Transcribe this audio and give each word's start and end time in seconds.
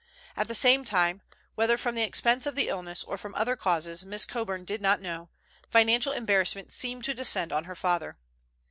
At 0.35 0.47
the 0.47 0.55
same 0.55 0.83
time, 0.83 1.21
whether 1.53 1.77
from 1.77 1.93
the 1.93 2.01
expense 2.01 2.47
of 2.47 2.55
the 2.55 2.69
illness 2.69 3.03
or 3.03 3.19
from 3.19 3.35
other 3.35 3.55
causes 3.55 4.03
Miss 4.03 4.25
Coburn 4.25 4.65
did 4.65 4.81
not 4.81 4.99
know, 4.99 5.29
financial 5.69 6.11
embarrassment 6.11 6.71
seemed 6.71 7.03
to 7.03 7.13
descend 7.13 7.51
on 7.53 7.65
her 7.65 7.75
father. 7.75 8.17